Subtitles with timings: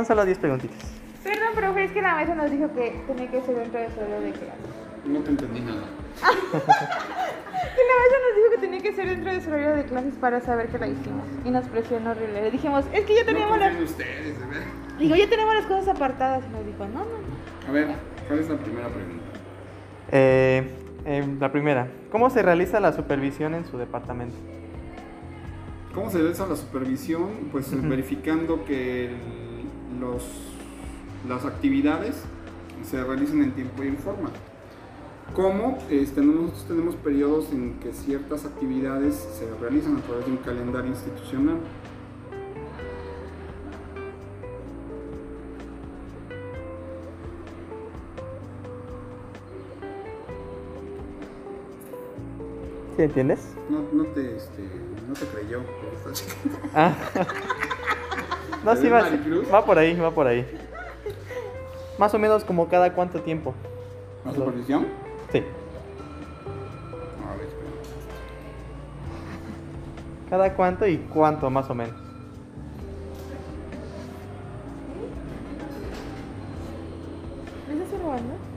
[0.00, 0.78] Son solo 10 preguntitas.
[1.22, 4.00] Perdón, profe, es que la maestra nos dijo que tenía que ser dentro de su
[4.00, 4.56] horario de clase.
[5.04, 5.82] No te entendí nada.
[7.60, 10.14] Que la maestra nos dijo que tenía que ser dentro de su horario de clases
[10.14, 11.26] para saber que la hicimos.
[11.44, 12.40] Y nos presionó horrible.
[12.44, 13.78] Le dijimos, es que ya teníamos no las...
[13.78, 14.64] ustedes, verdad.
[14.98, 16.42] Digo, ya tenemos las cosas apartadas.
[16.48, 17.68] Y nos dijo, no, no.
[17.68, 17.88] A ver,
[18.26, 19.22] ¿cuál es la primera pregunta?
[20.12, 20.70] Eh,
[21.04, 21.88] eh, la primera.
[22.10, 24.36] ¿Cómo se realiza la supervisión en su departamento?
[25.94, 27.28] ¿Cómo se realiza la supervisión?
[27.52, 29.49] Pues verificando que el-
[29.98, 30.24] los,
[31.28, 32.22] las actividades
[32.88, 34.30] se realicen en tiempo y en forma.
[35.34, 35.78] ¿Cómo?
[35.88, 40.90] Este, nosotros tenemos periodos en que ciertas actividades se realizan a través de un calendario
[40.90, 41.58] institucional.
[52.96, 53.40] ¿Sí entiendes?
[53.70, 54.62] No, no te, este,
[55.08, 55.62] no te creyó.
[56.74, 56.94] Ah.
[58.64, 60.46] no, sí ¿Eres va, va por ahí, va por ahí.
[61.98, 63.54] Más o menos como cada cuánto tiempo.
[64.24, 64.86] ¿La supervisión?
[65.32, 65.38] Sí.
[65.38, 67.70] A ver, espera.
[70.28, 71.94] Cada cuánto y cuánto más o menos.
[77.68, 78.49] ¿Me estás robando?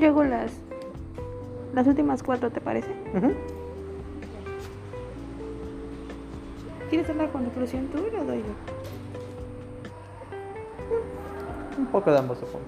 [0.00, 0.52] Yo hago las,
[1.74, 2.90] las últimas cuatro, ¿te parece?
[3.14, 3.34] Ujú.
[6.88, 8.44] ¿Quieres hacer la conclusión tú o la doy yo?
[11.76, 12.64] Un poco de ambos, supongo.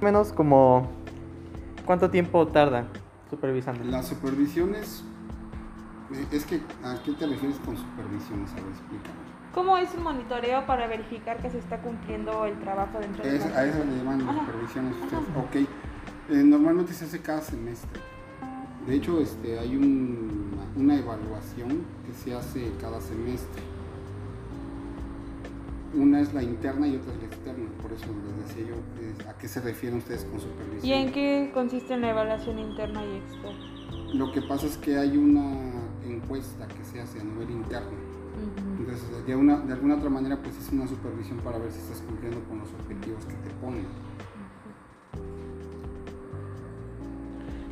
[0.00, 0.88] Menos como
[1.86, 2.86] cuánto tiempo tarda
[3.30, 3.84] supervisando.
[3.84, 5.04] Las supervisiones,
[6.32, 8.50] es que, ¿a qué te refieres con supervisiones?
[8.52, 9.30] A ver, explícame.
[9.54, 13.44] ¿Cómo es un monitoreo para verificar que se está cumpliendo el trabajo dentro de la
[13.58, 14.40] a eso le llaman Ajá.
[14.46, 15.24] supervisiones ustedes.
[15.36, 15.54] Ok.
[16.30, 18.00] Eh, normalmente se hace cada semestre.
[18.86, 23.62] De hecho, este, hay un- una evaluación que se hace cada semestre.
[25.92, 27.68] Una es la interna y otra es la externa.
[27.82, 30.84] Por eso les decía yo eh, a qué se refieren ustedes con supervisión.
[30.86, 33.79] ¿Y en qué consiste la evaluación interna y externa?
[34.12, 35.70] Lo que pasa es que hay una
[36.04, 38.10] encuesta que se hace a nivel interno.
[38.78, 42.00] Entonces, de, una, de alguna otra manera, pues es una supervisión para ver si estás
[42.00, 43.86] cumpliendo con los objetivos que te ponen.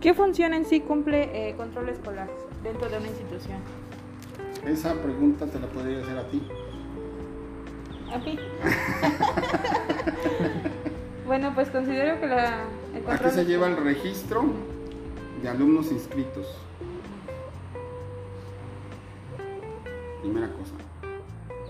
[0.00, 2.28] ¿Qué función en sí cumple eh, control escolar
[2.62, 3.58] dentro de una institución?
[4.66, 6.42] Esa pregunta te la podría hacer a ti.
[8.12, 8.36] A mí.
[11.26, 14.44] bueno, pues considero que la, el Aquí control se lleva el registro
[15.42, 16.46] de alumnos inscritos.
[20.20, 20.74] Primera cosa.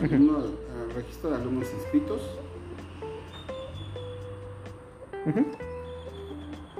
[0.00, 2.20] Alumno- eh, registro de alumnos inscritos.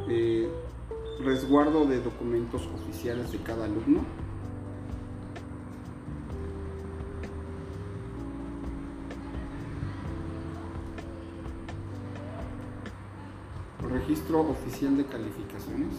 [0.08, 0.48] Eh,
[1.24, 4.04] resguardo de documentos oficiales de cada alumno.
[13.90, 15.94] Registro oficial de calificaciones.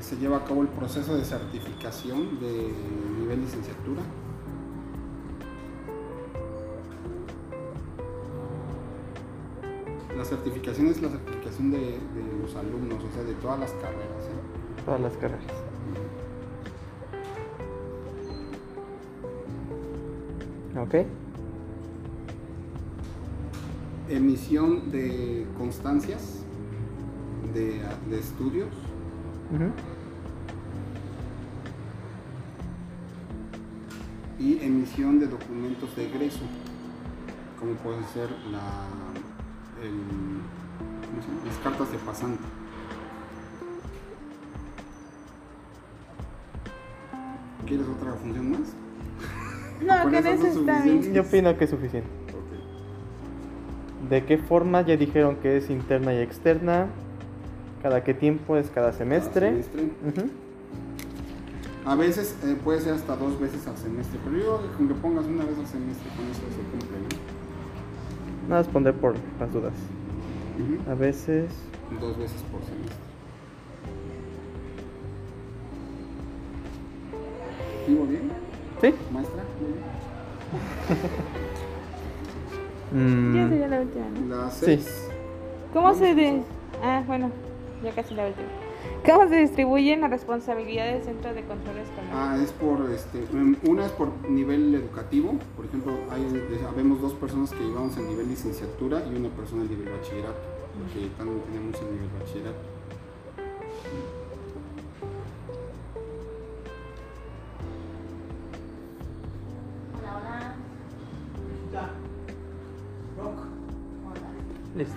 [0.00, 2.72] Se lleva a cabo el proceso de certificación de
[3.18, 4.02] nivel licenciatura.
[10.16, 14.24] La certificación es la certificación de, de los alumnos, o sea, de todas las carreras.
[14.24, 14.82] ¿eh?
[14.84, 15.44] Todas las carreras.
[20.78, 21.25] Ok.
[24.08, 26.42] Emisión de constancias
[27.52, 28.68] de, de estudios.
[34.38, 36.40] Y emisión de documentos de egreso,
[37.58, 38.86] como pueden ser la,
[39.82, 40.42] el-
[41.08, 41.40] ¿cómo se llama?
[41.46, 42.42] las cartas de pasante.
[47.66, 48.60] ¿Quieres otra función más?
[49.82, 51.12] No, Con que eso está bien.
[51.14, 52.08] Yo opino que es suficiente.
[54.08, 54.82] ¿De qué forma?
[54.82, 56.86] Ya dijeron que es interna y externa.
[57.82, 59.64] ¿Cada qué tiempo es cada Cada semestre?
[61.84, 64.88] A veces eh, puede ser hasta dos veces al semestre, pero yo creo que con
[64.88, 66.98] que pongas una vez al semestre con eso se cumple.
[66.98, 68.48] ¿no?
[68.48, 69.74] Nada más pondré por las dudas.
[70.90, 71.50] A veces.
[72.00, 73.06] Dos veces por semestre.
[77.86, 78.30] educativo bien?
[78.80, 78.94] ¿Sí?
[79.12, 79.42] Maestra.
[82.96, 84.36] Mm, Ya sería la última, ¿no?
[84.44, 84.64] La Sí.
[84.66, 85.08] 6.
[85.72, 86.42] ¿Cómo se de...
[86.82, 87.30] Ah, bueno,
[87.82, 88.46] ya casi la última.
[89.04, 92.10] ¿Cómo se distribuyen las responsabilidades dentro de control escolar?
[92.12, 96.24] Ah, es por, este, em, una es por nivel educativo, por ejemplo, hay,
[96.76, 100.38] vemos dos personas que llevamos el nivel licenciatura y una persona en nivel bachillerato,
[100.92, 102.75] que también tenemos el nivel bachillerato.
[114.76, 114.94] Listo.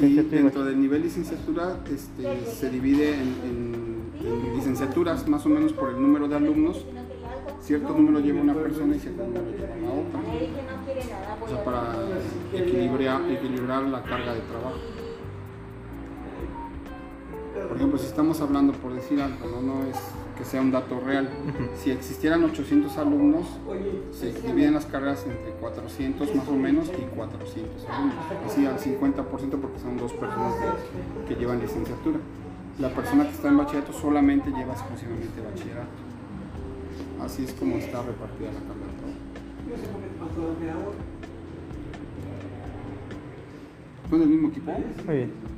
[0.00, 3.96] Y dentro del nivel licenciatura este, se divide en, en-
[4.26, 6.84] en licenciaturas más o menos por el número de alumnos.
[7.60, 10.20] Cierto número lleva una persona y cierto número lleva la otra.
[11.44, 11.94] O sea, para
[12.54, 14.76] equilibrar, equilibrar la carga de trabajo.
[17.68, 19.96] Por ejemplo, si estamos hablando, por decir algo, no, no es
[20.36, 21.28] que sea un dato real.
[21.76, 23.46] Si existieran 800 alumnos,
[24.12, 28.16] se dividen las cargas entre 400 más o menos y 400 alumnos.
[28.46, 30.54] Así al 50% porque son dos personas
[31.26, 32.18] que, que llevan licenciatura.
[32.78, 35.88] La persona que está en bachillerato solamente lleva exclusivamente bachillerato.
[37.24, 39.16] Así es como está repartida la carga de trabajo.
[44.10, 44.72] ¿Son del mismo equipo?
[45.06, 45.55] Muy bien.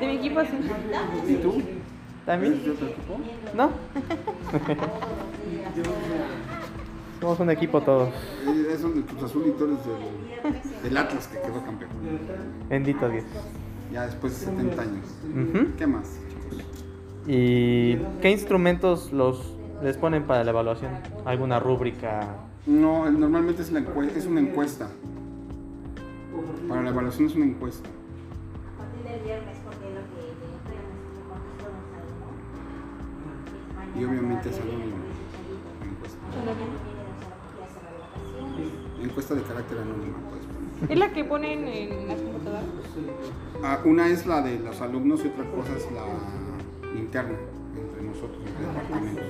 [0.00, 1.32] De mi equipo sí.
[1.32, 1.62] ¿Y tú?
[2.26, 2.52] ¿También?
[2.54, 3.16] ¿Eres de otro equipo?
[3.54, 3.70] ¿No?
[7.20, 8.08] Somos un equipo todos.
[8.68, 11.90] Es Cruz Azul y tú eres del, del Atlas que quedó campeón.
[12.68, 13.24] Bendito Dios.
[13.92, 15.06] Ya después de 70 años.
[15.78, 16.64] ¿Qué más, chicos?
[17.28, 20.90] ¿Y qué instrumentos los les ponen para la evaluación?
[21.24, 22.26] ¿Alguna rúbrica?
[22.66, 24.88] No, normalmente es, la encue- es una encuesta.
[26.68, 27.88] Para la evaluación es una encuesta.
[33.94, 34.96] Y obviamente es anónimo.
[35.78, 36.18] la encuesta.
[39.02, 40.92] Encuesta de carácter anónimo, puedes poner.
[40.92, 42.62] ¿Es la que ponen en la computadora?
[43.62, 46.06] Ah, una es la de los alumnos y otra cosa es la
[46.98, 47.36] interna
[47.76, 49.24] entre nosotros, entre departamentos.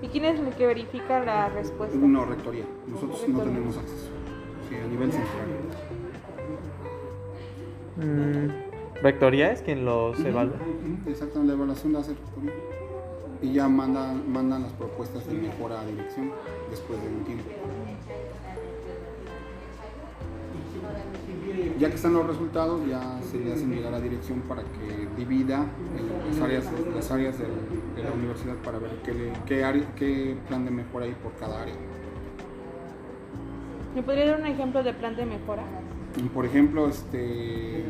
[0.00, 1.96] ¿Y quién es el que verifica la respuesta?
[1.96, 2.64] No, rectoría.
[2.86, 4.10] Nosotros no tenemos acceso.
[4.68, 6.01] Sí, a nivel central.
[7.96, 10.54] Mm, ¿Rectoría es quien los evalúa?
[10.56, 12.52] Ujú, Exacto, la evaluación la hace rectoría.
[13.42, 16.30] Y ya mandan, mandan las propuestas de mejora a dirección
[16.70, 17.44] después de un tiempo.
[21.78, 25.66] Ya que están los resultados, ya se le hacen llegar a dirección para que divida
[25.98, 27.48] en las áreas, las áreas del-
[27.96, 31.62] de la universidad para ver qué, qué, área- qué plan de mejora hay por cada
[31.62, 31.74] área.
[33.96, 35.64] ¿Me podría dar un ejemplo de plan de mejora?
[36.34, 37.84] Por ejemplo, este,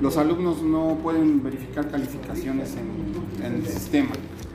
[0.00, 4.10] los alumnos no pueden verificar calificaciones en, en el sistema.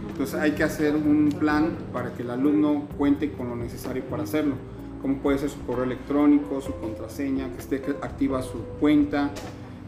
[0.10, 4.24] Entonces hay que hacer un plan para que el alumno cuente con lo necesario para
[4.24, 4.56] hacerlo.
[5.02, 9.32] Como puede ser su correo electrónico, su contraseña, que esté activa su cuenta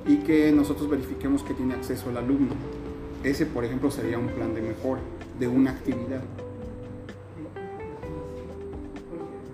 [0.07, 2.53] y que nosotros verifiquemos que tiene acceso el alumno.
[3.23, 5.01] Ese, por ejemplo, sería un plan de mejora
[5.39, 6.21] de una actividad.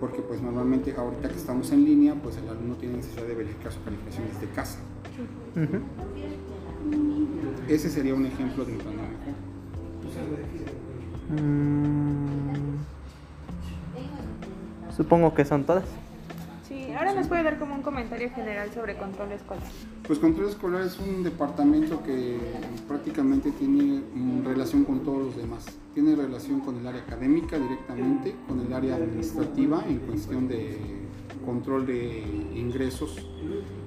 [0.06, 3.72] Porque pues normalmente ahorita que estamos en línea, pues el alumno tiene necesidad de verificar
[3.72, 4.78] su calificación desde casa.
[7.68, 9.34] Ese sería un ejemplo de un plan de mejora.
[11.42, 12.76] Mm,
[14.96, 15.86] Supongo que son todas.
[16.96, 19.64] Ahora nos puede dar como un comentario general sobre control escolar.
[20.08, 22.38] Pues control escolar es un departamento que
[22.88, 25.66] prácticamente tiene mm, relación con todos los demás.
[25.94, 30.78] Tiene relación con el área académica directamente, con el área administrativa en cuestión de
[31.46, 32.24] control de
[32.56, 33.28] ingresos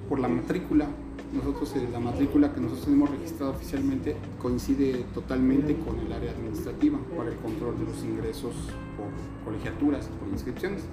[0.07, 0.85] por la matrícula.
[1.33, 6.99] Nosotros, eh, la matrícula que nosotros tenemos registrada oficialmente coincide totalmente con el área administrativa
[7.17, 8.53] para el control de los ingresos
[8.95, 9.09] por
[9.45, 10.83] colegiaturas, por inscripciones.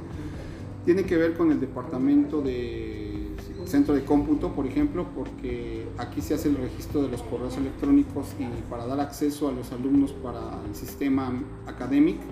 [0.87, 3.27] Tiene que ver con el departamento de
[3.67, 8.29] centro de cómputo, por ejemplo, porque aquí se hace el registro de los correos electrónicos
[8.39, 11.33] y para dar acceso a los alumnos para el sistema
[11.67, 12.23] académico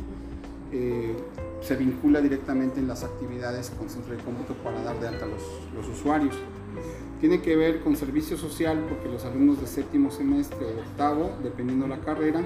[0.71, 1.17] eh,
[1.61, 5.29] se vincula directamente en las actividades con centro de cómputo para dar de alta a
[5.29, 5.43] los,
[5.75, 6.37] los usuarios.
[7.21, 11.89] Tiene que ver con servicio social porque los alumnos de séptimo semestre o octavo, dependiendo
[11.89, 12.45] la carrera,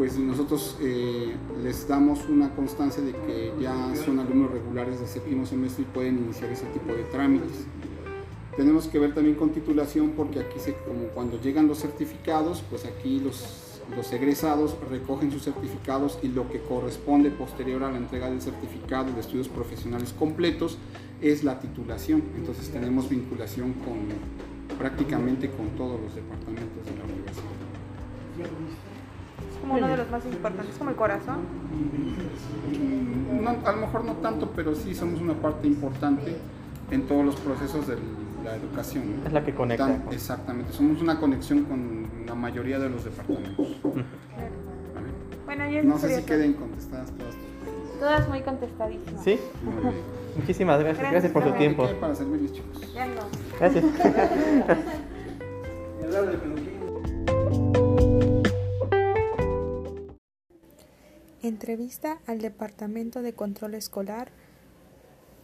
[0.00, 5.44] pues nosotros eh, les damos una constancia de que ya son alumnos regulares de séptimo
[5.44, 7.66] semestre y pueden iniciar ese tipo de trámites.
[8.56, 12.86] Tenemos que ver también con titulación porque aquí se, como cuando llegan los certificados, pues
[12.86, 18.30] aquí los, los egresados recogen sus certificados y lo que corresponde posterior a la entrega
[18.30, 20.78] del certificado de estudios profesionales completos
[21.20, 22.22] es la titulación.
[22.38, 27.60] Entonces tenemos vinculación con, prácticamente con todos los departamentos de la universidad.
[29.52, 31.38] Es como uno de los más importantes, como el corazón.
[33.42, 36.36] No, a lo mejor no tanto, pero sí somos una parte importante
[36.90, 37.96] en todos los procesos de
[38.44, 39.04] la educación.
[39.26, 39.86] Es la que conecta.
[39.86, 43.76] Tan- exactamente, somos una conexión con la mayoría de los departamentos.
[43.82, 44.04] ¿vale?
[45.46, 47.34] Bueno, ya No sé si queden contestadas todas.
[47.34, 49.22] tus Todas muy contestadísimas.
[49.24, 49.94] Sí, Muy bien.
[50.36, 50.98] muchísimas gracias.
[50.98, 51.58] Gracias, Gracias por su Rafa.
[51.58, 51.86] tiempo.
[51.86, 52.92] ¿Qué Para servirles, chicos.
[52.94, 53.22] Ya no.
[53.58, 53.84] Gracias.
[61.60, 64.30] Entrevista al Departamento de Control Escolar